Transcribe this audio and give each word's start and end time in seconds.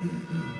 Mm-hmm. 0.00 0.57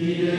He 0.00 0.29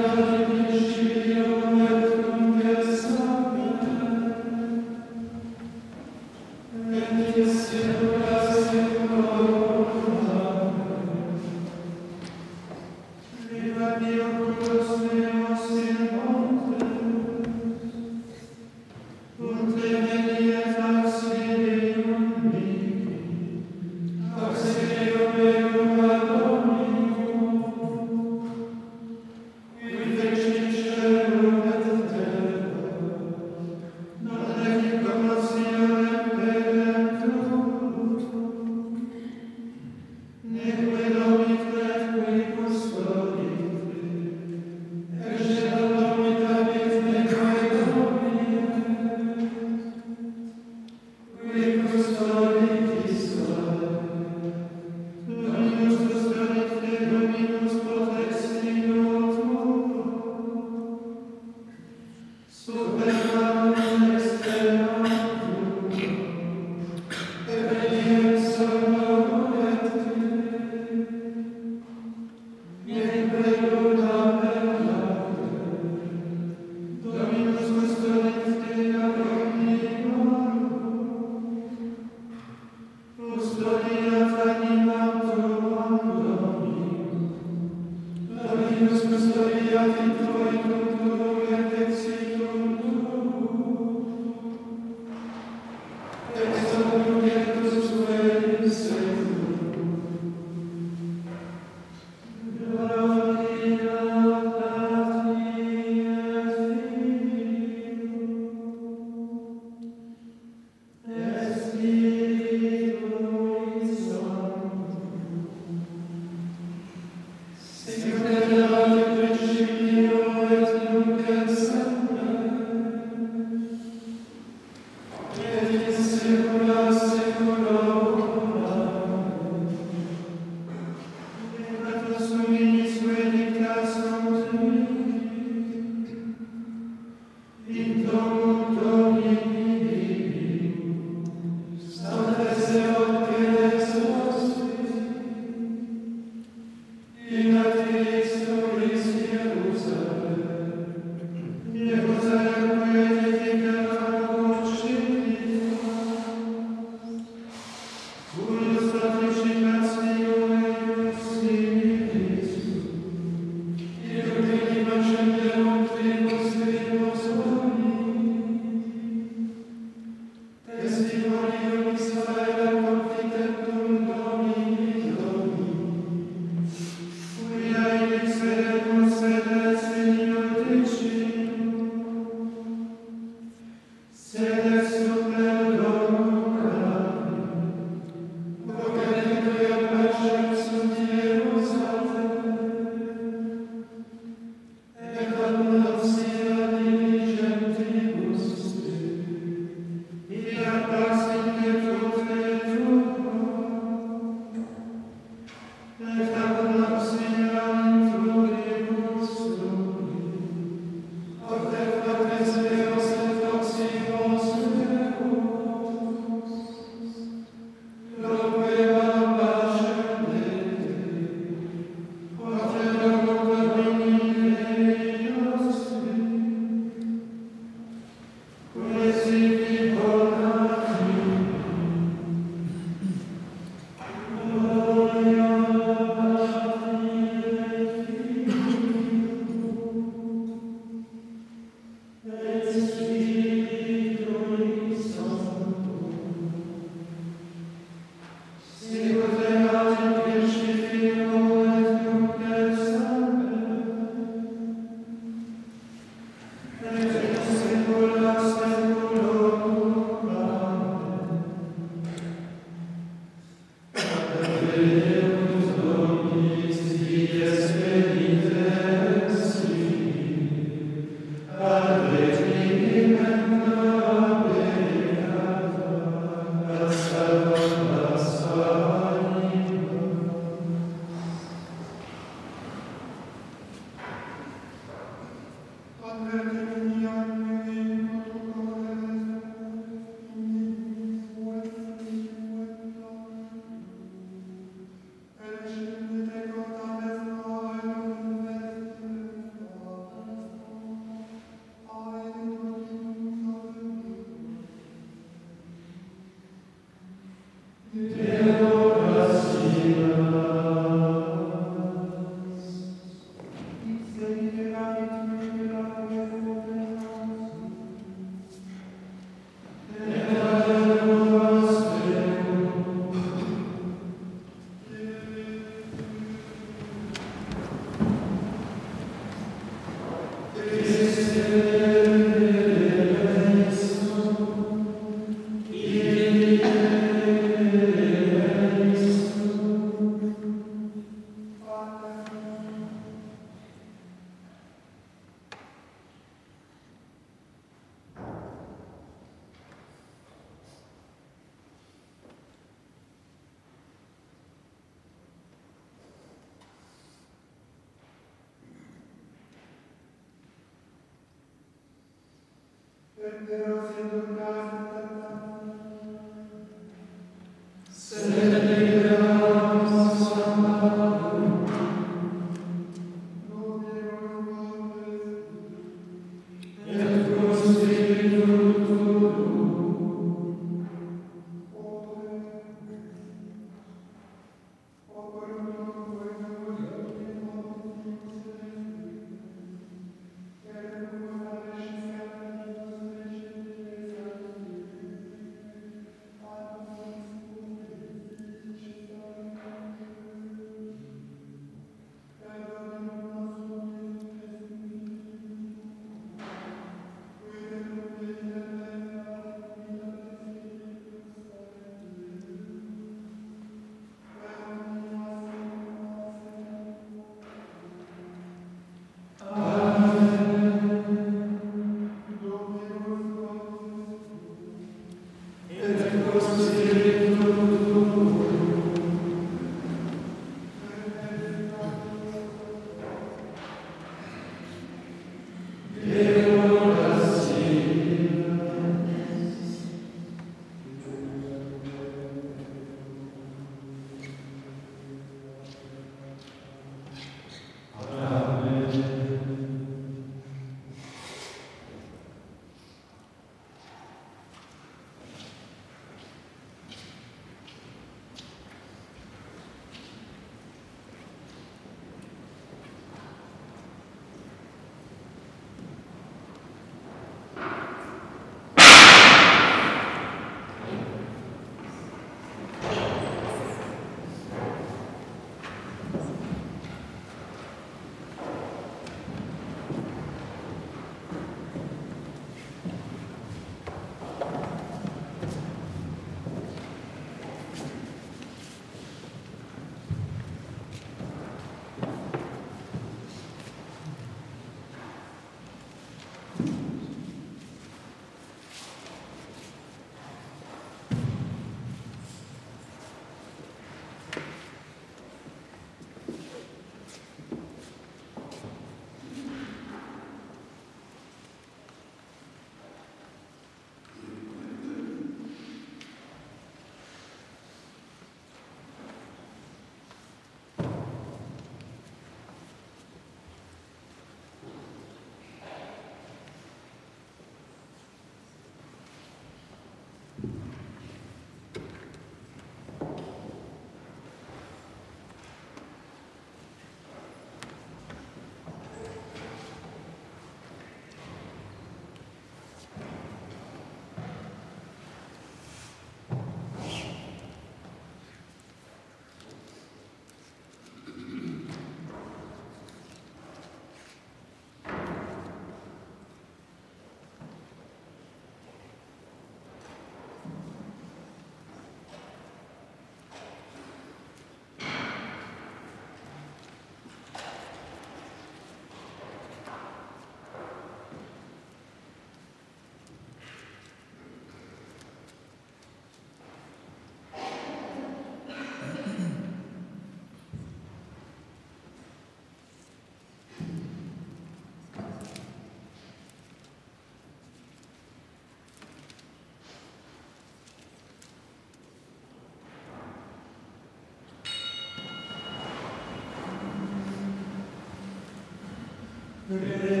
Amen. 599.51 599.59
Mm-hmm. 599.63 600.00